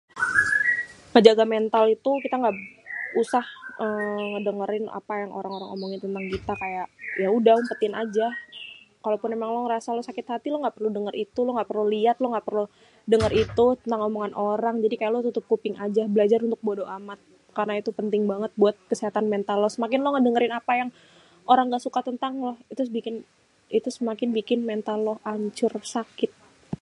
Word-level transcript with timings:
Ngejaga 1.13 1.45
mental 1.55 1.83
itu 1.95 2.11
kita 2.23 2.35
nggak 2.41 2.55
usah 3.21 3.45
èèè 3.85 4.37
dèngèrin 4.45 4.85
apa 4.99 5.13
yang 5.21 5.31
orang-orang 5.39 5.69
omongin 5.75 5.99
tentang 6.05 6.25
kita, 6.33 6.53
kayak 6.63 6.87
ya 7.23 7.29
udah 7.37 7.53
umpètin 7.61 7.93
aja. 8.03 8.27
Kalo 9.03 9.15
pun 9.21 9.33
èmang 9.35 9.51
lo 9.55 9.59
ngerasa 9.65 9.89
lo 9.97 10.01
sakit 10.09 10.25
hati, 10.31 10.47
lo 10.49 10.57
nggak 10.63 10.75
perlu 10.77 10.89
denger 10.97 11.15
itu, 11.25 11.39
lo 11.45 11.51
nggak 11.57 11.69
perlu 11.71 11.85
liat, 11.95 12.17
lo 12.21 12.27
nggak 12.33 12.45
perlu 12.49 12.65
denger 13.13 13.31
itu 13.43 13.65
tentang 13.81 14.01
omongan 14.07 14.33
orang. 14.51 14.75
Jadi 14.83 14.95
kayak 14.99 15.11
lo 15.15 15.19
tutup 15.27 15.45
kuping 15.51 15.75
aja. 15.85 16.03
Belajar 16.15 16.39
untuk 16.47 16.61
bodo 16.67 16.85
amat 16.97 17.19
karna 17.57 17.73
itu 17.83 17.91
penting 17.99 18.23
banget 18.31 18.51
buat 18.61 18.75
kesehatan 18.91 19.25
mental 19.33 19.57
lo. 19.63 19.69
Semakin 19.75 19.99
lo 20.03 20.09
ngedengerin 20.13 20.53
apa 20.59 20.73
yang 20.81 20.89
orang 21.51 21.65
nggak 21.69 21.83
suka 21.87 21.99
tentang 22.09 22.33
lo, 22.45 22.53
itu 22.73 22.81
bikin, 22.97 23.15
itu 23.77 23.89
semakin 23.97 24.29
bikin 24.39 24.59
mental 24.71 24.97
lo 25.07 25.13
ancur, 25.33 25.73
sakit 25.95 26.31